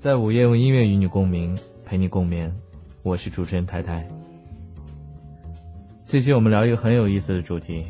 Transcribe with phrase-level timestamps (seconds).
[0.00, 1.54] 在午夜用音乐与你共鸣，
[1.84, 2.50] 陪你共眠。
[3.02, 4.08] 我是主持人太太。
[6.06, 7.84] 这期我们聊一个很有意思的主题。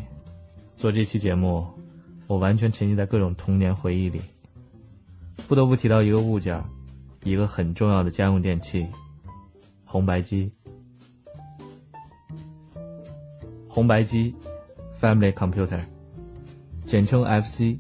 [0.75, 1.65] 做这期节目，
[2.27, 4.21] 我完全沉浸在各种童年回忆里。
[5.47, 6.61] 不得不提到一个物件，
[7.23, 8.85] 一个很重要的家用电器——
[9.87, 10.51] 红白机。
[13.69, 14.35] 红白机
[15.01, 15.81] （Family Computer），
[16.85, 17.79] 简称 FC，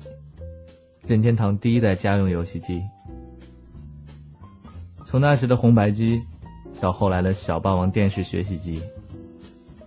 [1.04, 2.80] 任天堂第一代家用游戏机。
[5.10, 6.22] 从那时的红白机，
[6.80, 8.80] 到后来的小霸王电视学习机，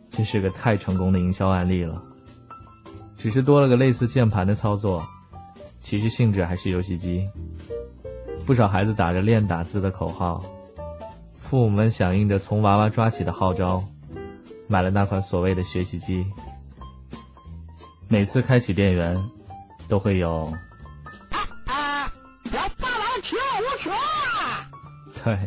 [0.09, 2.03] 这是个太成功的营销案例了。
[3.15, 5.01] 只是多了个类似键盘的操作，
[5.79, 7.25] 其实性质还是游戏机。
[8.45, 10.43] 不少孩子打着练打字的口号，
[11.39, 13.81] 父母们响应着从娃娃抓起的号召，
[14.67, 16.25] 买了那款所谓的学习机。
[18.09, 19.17] 每次开启电源，
[19.87, 20.51] 都会有。
[25.23, 25.37] 对，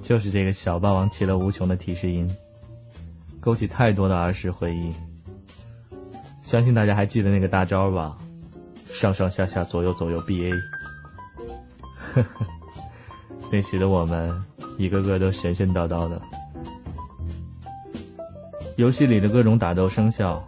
[0.00, 2.28] 就是这个小霸王其乐无穷的提示音，
[3.40, 4.92] 勾起太多的儿时回忆。
[6.40, 8.16] 相信大家还记得那个大招吧？
[8.90, 10.50] 上上下下左右左右 B A。
[11.96, 12.46] 呵呵，
[13.50, 14.32] 那时的我们
[14.78, 16.20] 一个个都神神叨叨的。
[18.76, 20.42] 游戏里的各种打斗声效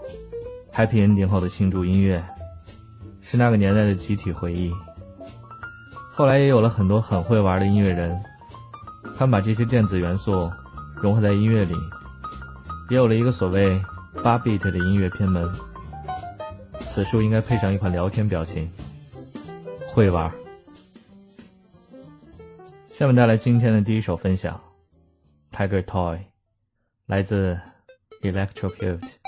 [0.72, 2.24] ，Happy Ending 后的庆祝音乐，
[3.20, 4.72] 是那个年代的集体回忆。
[6.12, 8.18] 后来也有了很多很会玩的音乐人。
[9.14, 10.50] 他们把这些电子元素
[10.96, 11.74] 融合在音乐里，
[12.90, 13.82] 也有了一个所谓
[14.22, 15.50] 八 bit 的音乐偏门。
[16.80, 18.70] 此处应该配上一款聊天表情，
[19.92, 20.32] 会玩。
[22.90, 24.58] 下面带来今天的第一首分享，
[25.54, 26.16] 《Tiger Toy》，
[27.04, 27.58] 来自
[28.22, 29.25] Electrocute。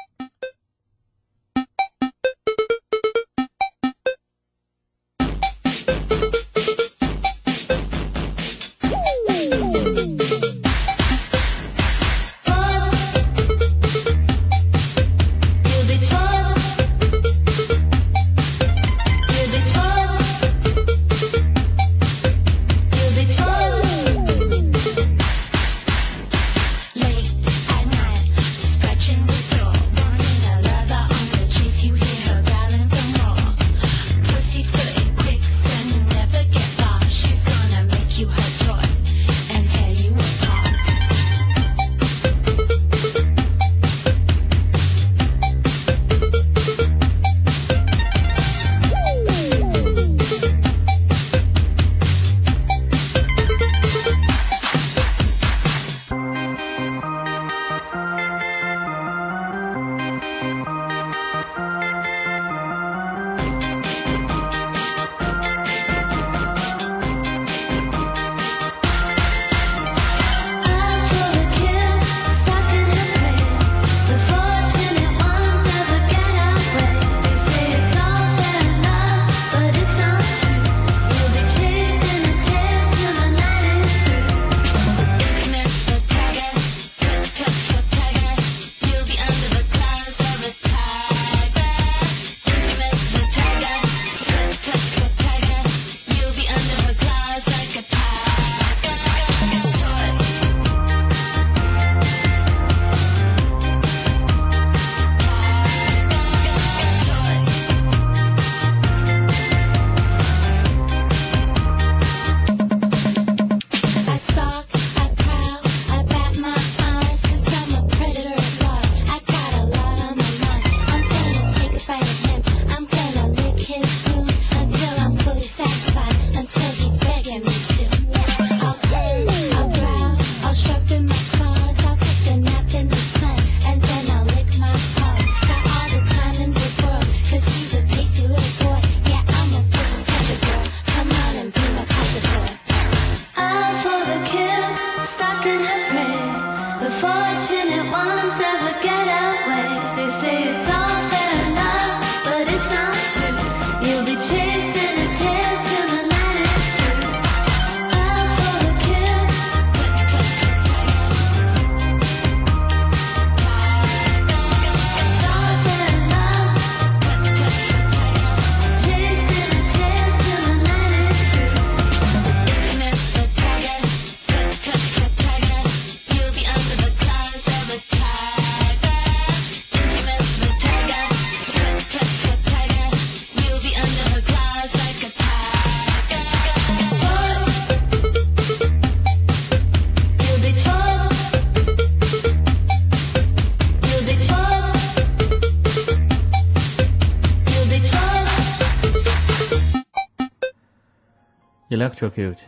[201.99, 202.43] Electrocute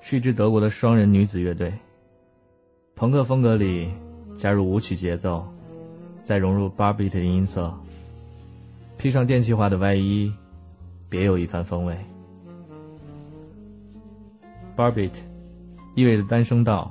[0.00, 1.70] 是一支德国的双人女子乐队，
[2.96, 3.90] 朋克风格里
[4.38, 5.46] 加入舞曲节奏，
[6.24, 7.78] 再融入 bar beat 的音色，
[8.96, 10.32] 披上电气化的外衣，
[11.10, 11.94] 别有一番风味。
[14.74, 15.18] bar beat
[15.94, 16.90] 意味着单声道，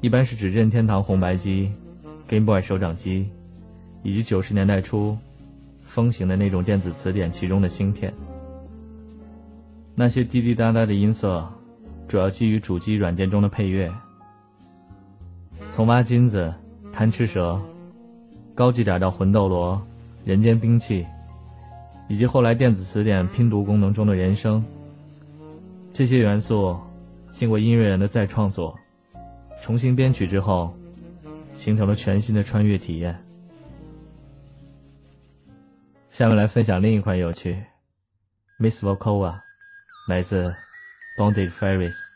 [0.00, 1.70] 一般是指任天堂红白机、
[2.26, 3.28] Game Boy 手掌机
[4.02, 5.18] 以及九十年代初
[5.82, 8.14] 风行的那种电子词典其中的芯片。
[10.00, 11.46] 那些滴滴答答的音色，
[12.08, 13.92] 主要基于主机软件中的配乐。
[15.74, 16.54] 从挖金子、
[16.90, 17.60] 贪吃蛇，
[18.54, 19.78] 高级点到魂斗罗、
[20.24, 21.06] 人间兵器，
[22.08, 24.64] 以及后来电子词典拼读功能中的人声，
[25.92, 26.74] 这些元素
[27.30, 28.74] 经过音乐人的再创作、
[29.60, 30.74] 重新编曲之后，
[31.58, 33.22] 形成了全新的穿越体验。
[36.08, 37.62] 下面来分享另一款有趣
[38.58, 39.49] ，Miss Volkova。
[40.10, 40.52] 来自
[41.16, 42.09] Bonded Fairies。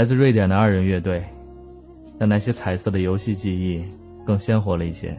[0.00, 1.22] 来自瑞典的二人乐队，
[2.18, 3.84] 让那些彩色的游戏记忆
[4.24, 5.14] 更鲜活了一些。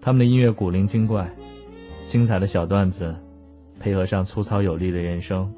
[0.00, 1.28] 他们的音乐古灵精怪，
[2.06, 3.12] 精彩的小段子，
[3.80, 5.52] 配合上粗糙有力的人声。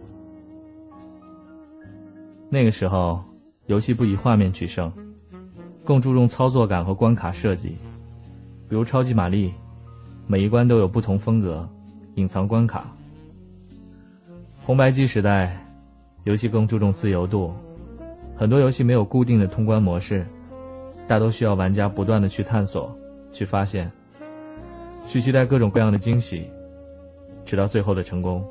[2.49, 3.23] 那个时候，
[3.67, 4.91] 游戏不以画面取胜，
[5.85, 7.77] 更注重操作感和关卡设计。
[8.67, 9.53] 比如超级玛丽，
[10.27, 11.69] 每一关都有不同风格，
[12.15, 12.91] 隐藏关卡。
[14.63, 15.63] 红白机时代，
[16.25, 17.53] 游戏更注重自由度。
[18.41, 20.27] 很多游戏没有固定的通关模式，
[21.07, 22.99] 大都需要玩家不断的去探索、
[23.31, 23.93] 去发现、
[25.07, 26.51] 去期待各种各样的惊喜，
[27.45, 28.43] 直到最后的成功。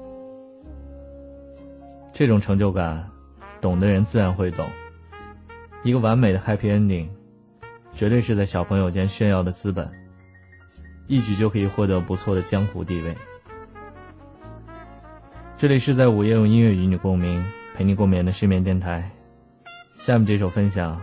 [2.14, 3.04] 这种成就感，
[3.60, 4.70] 懂的人自然会懂。
[5.82, 7.08] 一个完美的 Happy Ending，
[7.92, 9.90] 绝对是在小朋友间炫耀的资本，
[11.08, 13.18] 一举就可以获得不错的江湖地位。
[15.58, 17.44] 这里是在午夜用音乐与你共鸣，
[17.76, 19.10] 陪你共眠的失眠电台。
[20.00, 21.00] 下面这首分享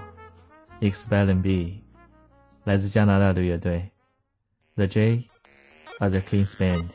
[0.80, 1.84] ，Expelling B，
[2.64, 3.90] 来自加拿大的乐队
[4.74, 6.86] ，The J，are the Kings Band。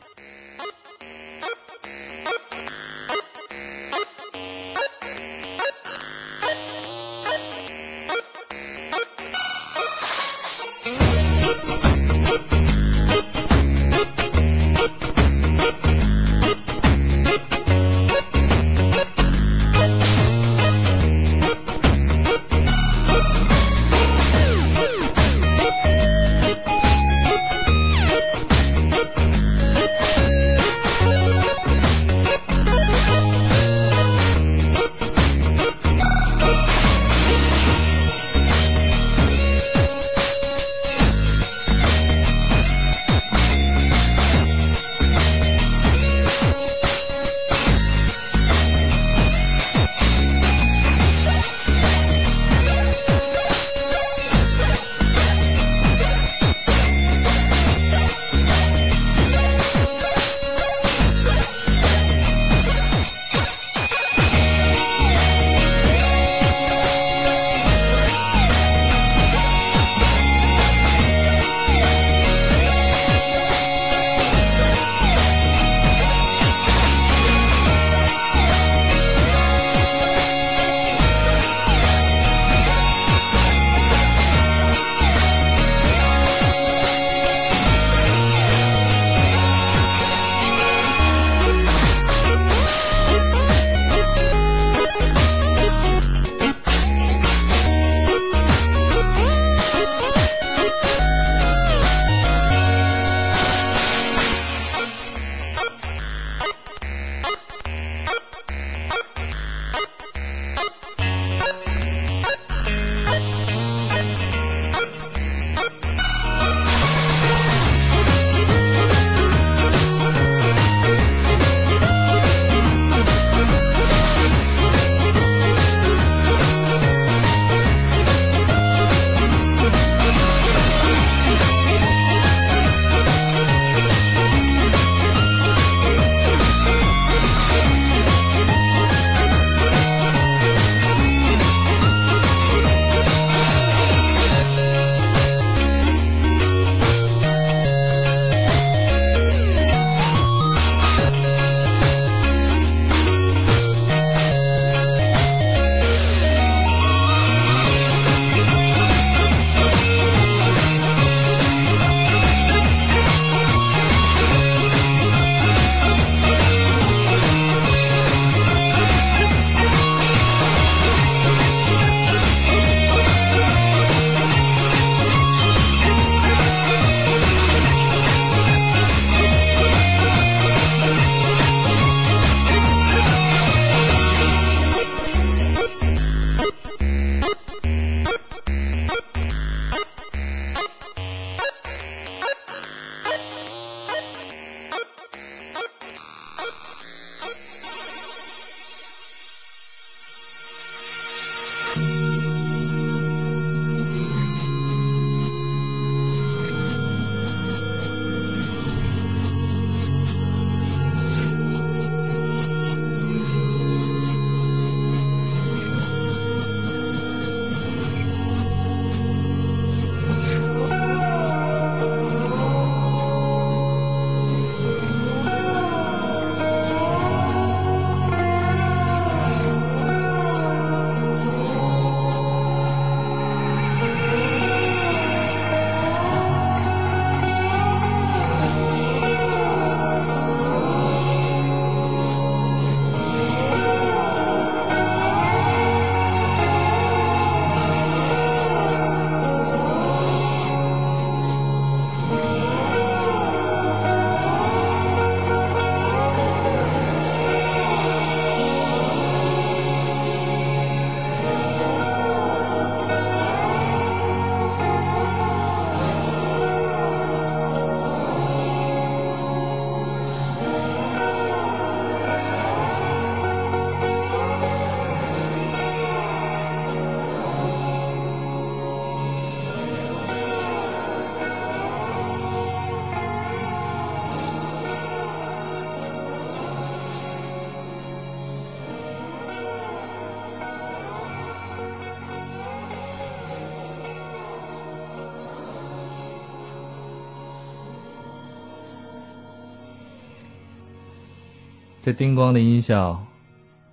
[301.82, 303.04] 这叮咣的音效，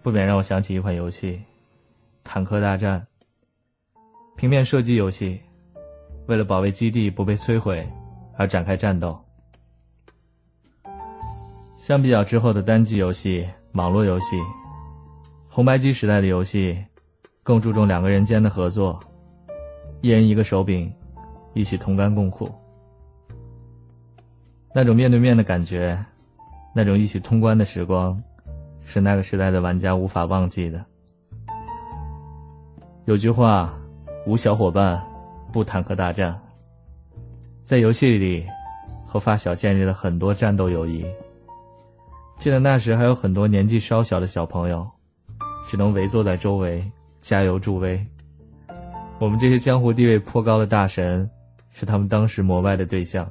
[0.01, 1.33] 不免让我想起一款游戏
[2.23, 2.99] 《坦克大战》。
[4.35, 5.39] 平面射击游戏，
[6.25, 7.87] 为了保卫基地不被摧毁
[8.35, 9.15] 而展开战斗。
[11.77, 14.41] 相比较之后的单机游戏、网络游戏，
[15.47, 16.83] 红白机时代的游戏
[17.43, 18.99] 更注重两个人间的合作，
[20.01, 20.91] 一人一个手柄，
[21.53, 22.51] 一起同甘共苦。
[24.73, 26.03] 那种面对面的感觉，
[26.73, 28.21] 那种一起通关的时光，
[28.83, 30.83] 是那个时代的玩家无法忘记的。
[33.05, 33.73] 有句话
[34.27, 35.03] ：“无小伙伴，
[35.51, 36.39] 不坦克大战。”
[37.65, 38.45] 在游戏里，
[39.05, 41.05] 和发小建立了很多战斗友谊。
[42.37, 44.87] 记得那时还有很多年纪稍小的小朋友，
[45.67, 46.83] 只能围坐在周围
[47.19, 47.99] 加油助威。
[49.19, 51.29] 我们这些江湖地位颇高的大神，
[51.71, 53.29] 是他们当时膜拜的对象。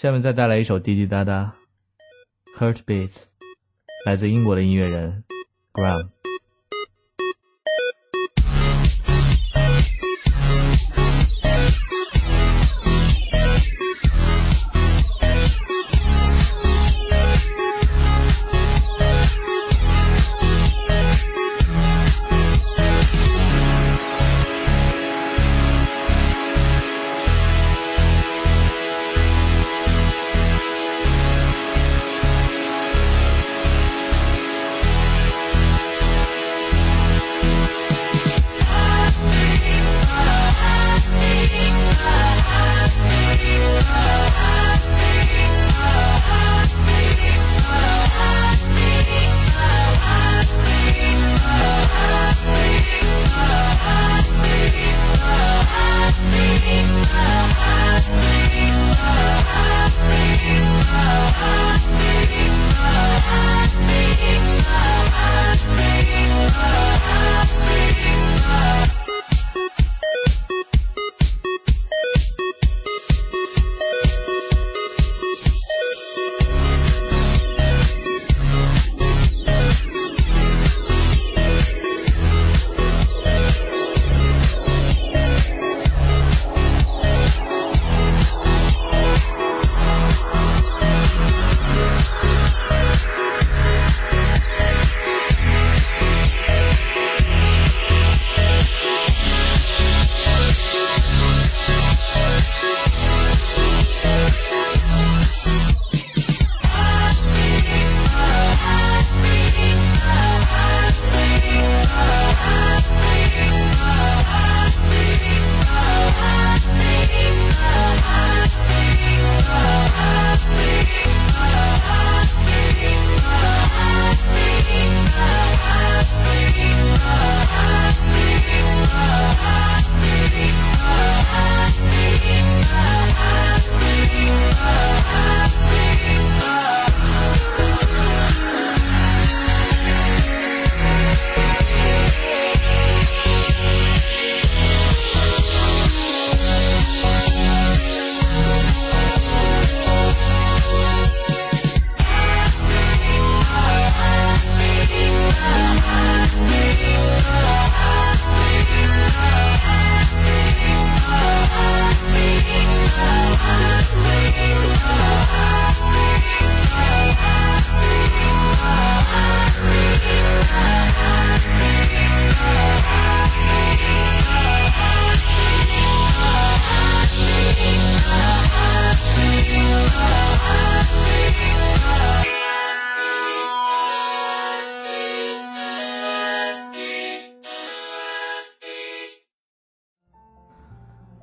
[0.00, 1.52] 下面再带来一首滴滴答答，
[2.58, 3.10] 《Heartbeats》，
[4.06, 5.22] 来自英国的音乐人
[5.74, 6.19] Graham。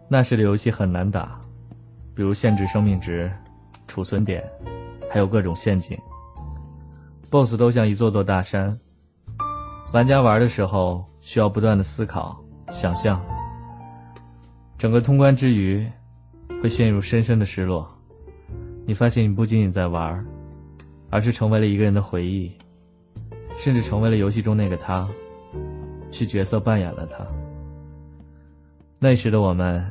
[0.09, 1.39] 那时的游戏很难打，
[2.15, 3.29] 比如限制生命值、
[3.87, 4.41] 储存点，
[5.11, 5.97] 还有各种陷阱。
[7.29, 8.79] BOSS 都像一座座大山，
[9.91, 13.21] 玩家玩的时候需要不断的思考、想象。
[14.77, 15.85] 整个通关之余，
[16.63, 17.85] 会陷入深深的失落。
[18.85, 20.25] 你发现你不仅仅在玩，
[21.09, 22.49] 而是成为了一个人的回忆，
[23.57, 25.05] 甚至成为了游戏中那个他，
[26.11, 27.27] 去角色扮演了他。
[28.99, 29.85] 那时的我们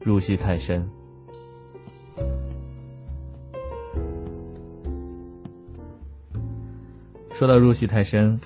[0.00, 0.86] 入戏太深。
[7.32, 8.38] 说到入戏太深，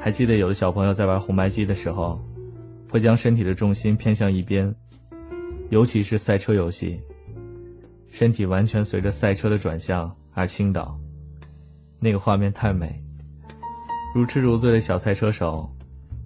[0.00, 2.20] 还记得有的小朋友在玩红白机的时候，
[2.90, 4.74] 会将身体的重心偏向一边，
[5.70, 7.00] 尤其是赛车游戏，
[8.08, 10.98] 身体完全随着赛车的转向而倾倒。
[12.00, 13.00] 那个画面太美，
[14.12, 15.72] 如痴如醉的小赛车手，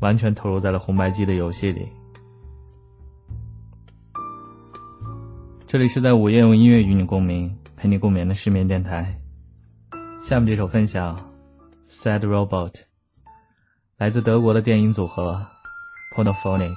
[0.00, 1.86] 完全投入在了红白机的游戏里。
[5.70, 9.16] 这里是在午夜用音乐与你共鸣，陪你共眠的失眠电台。
[10.20, 11.16] 下面这首分享
[11.88, 12.72] 《Sad Robot》，
[13.96, 15.40] 来自德国的电音组合
[16.16, 16.74] Podophonic。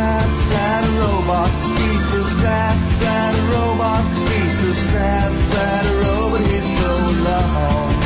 [0.00, 1.50] sad, sad robot.
[1.78, 4.04] He's a sad, sad robot.
[4.32, 6.40] He's a sad, sad robot.
[6.40, 6.92] He's so
[7.24, 7.99] lost.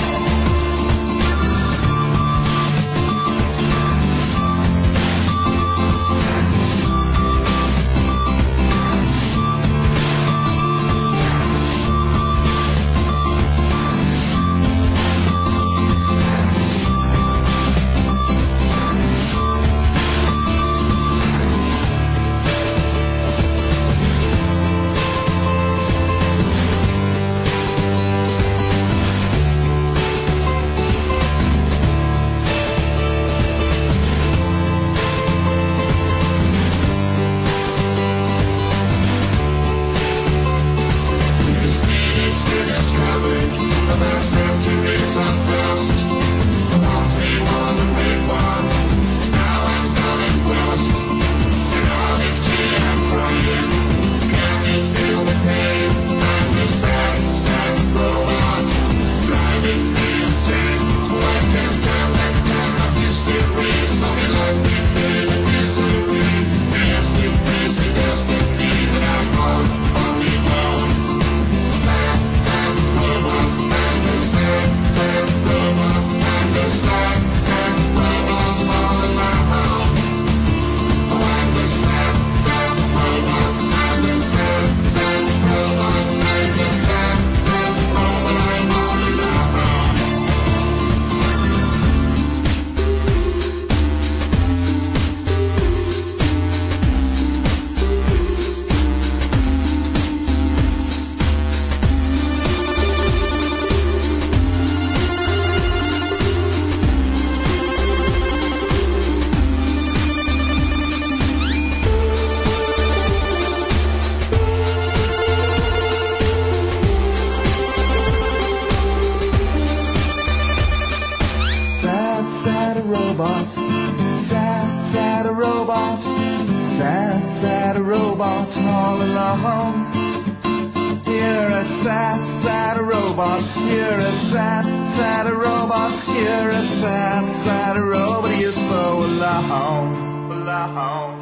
[131.84, 133.42] sad, sad robot.
[133.68, 135.92] You're a sad, sad robot.
[136.16, 138.40] You're a sad, sad robot.
[138.40, 141.13] You're so alone, alone.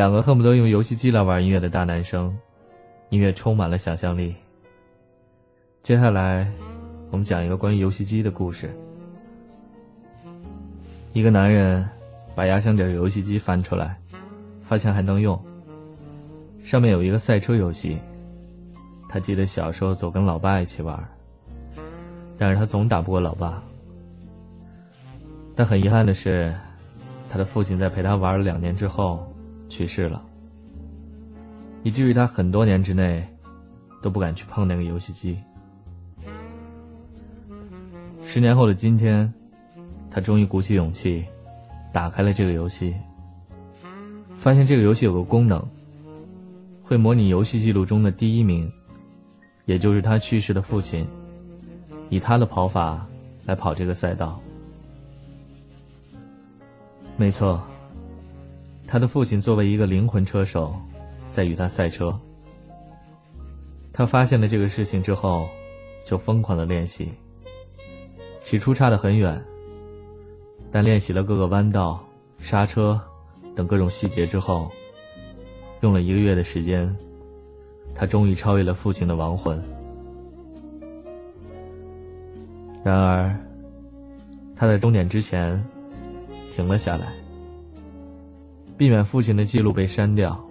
[0.00, 2.34] 两个恨不得用游戏机来玩音乐的大男生，
[3.10, 4.34] 音乐充满了想象力。
[5.82, 6.50] 接下来，
[7.10, 8.74] 我们讲一个关于游戏机的故事。
[11.12, 11.86] 一个男人
[12.34, 13.94] 把压箱底的游戏机翻出来，
[14.62, 15.38] 发现还能用。
[16.62, 17.98] 上面有一个赛车游戏。
[19.06, 20.98] 他记得小时候总跟老爸一起玩，
[22.38, 23.62] 但是他总打不过老爸。
[25.54, 26.56] 但很遗憾的是，
[27.28, 29.29] 他的父亲在陪他玩了两年之后
[29.70, 30.22] 去世了，
[31.82, 33.26] 以至于他很多年之内
[34.02, 35.38] 都不敢去碰那个游戏机。
[38.22, 39.32] 十年后的今天，
[40.10, 41.24] 他终于鼓起勇气，
[41.92, 42.94] 打开了这个游戏，
[44.36, 45.64] 发现这个游戏有个功能，
[46.82, 48.70] 会模拟游戏记录中的第一名。
[49.66, 51.06] 也就是他去世的父亲，
[52.08, 53.06] 以他的跑法
[53.46, 54.40] 来跑这个赛道。
[57.16, 57.62] 没错，
[58.90, 60.74] 他的父亲作为一个灵魂车手，
[61.30, 62.18] 在与他赛车。
[63.92, 65.48] 他发现了这个事情之后，
[66.04, 67.08] 就疯狂的练习。
[68.42, 69.40] 起初差得很远，
[70.72, 72.04] 但练习了各个弯道、
[72.38, 73.00] 刹车
[73.54, 74.68] 等各种细节之后，
[75.82, 76.92] 用了一个月的时间。
[77.94, 79.62] 他终于超越了父亲的亡魂。
[82.82, 83.36] 然而，
[84.56, 85.62] 他在终点之前
[86.56, 87.12] 停了下来，
[88.80, 90.42] 避免父亲的记录被删掉，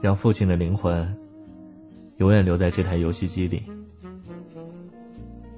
[0.00, 1.12] 让父亲的灵魂
[2.18, 3.60] 永远留在这台游戏机里。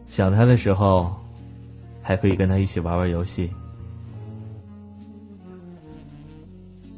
[0.06, 1.14] 想他的时候，
[2.00, 3.50] 还可以跟他一起玩玩游戏。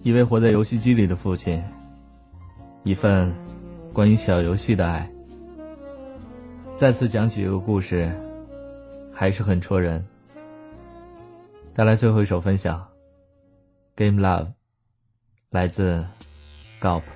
[0.05, 1.61] 一位活在游戏机里的父亲，
[2.85, 3.35] 一份。
[3.93, 5.11] 关于小游戏的爱，
[6.77, 8.13] 再次讲起这个故事，
[9.13, 10.07] 还是很戳人。
[11.75, 12.79] 带来最后一首分享，
[13.97, 14.47] 《Game Love》，
[15.51, 16.07] 来自
[16.81, 17.16] Gulp。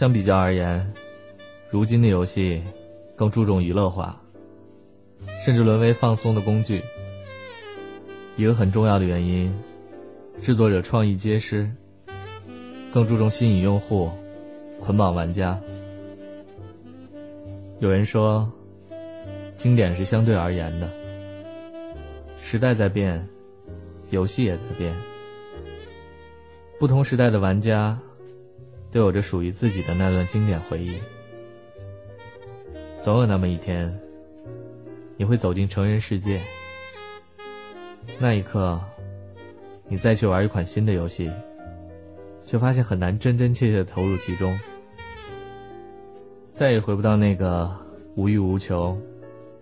[0.00, 0.94] 相比较而言，
[1.68, 2.62] 如今的游戏
[3.14, 4.18] 更注重娱乐化，
[5.44, 6.80] 甚至沦为放松的工具。
[8.34, 9.54] 一个很重要的原因，
[10.40, 11.70] 制作者创意皆失，
[12.90, 14.10] 更注重吸引用户，
[14.80, 15.60] 捆绑玩家。
[17.80, 18.50] 有人说，
[19.58, 20.90] 经典是相对而言的，
[22.38, 23.28] 时代在变，
[24.08, 24.96] 游戏也在变。
[26.78, 27.98] 不同时代的玩家，
[28.90, 30.98] 都有着属于自己的那段经典回忆。
[33.00, 33.98] 总有那么一天，
[35.16, 36.40] 你会走进成人世界。
[38.18, 38.80] 那一刻，
[39.88, 41.30] 你再去玩一款新的游戏，
[42.44, 44.58] 却发现很难真真切切的投入其中，
[46.52, 47.70] 再也回不到那个
[48.16, 48.98] 无欲无求、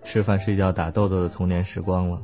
[0.02, 2.20] 吃饭睡觉打豆豆的童年时光了。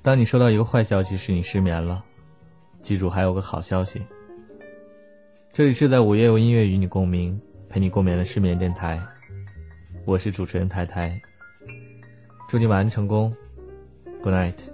[0.00, 2.02] 当你收到一个坏消息时，你失眠了，
[2.82, 4.02] 记住还有个好消息。
[5.52, 9.00] 这里是在午夜用音乐与你共鸣，陪你共眠的失眠电台，
[10.04, 11.20] 我是主持人台台。
[12.48, 13.34] 祝你晚安成功
[14.22, 14.71] ，Good night。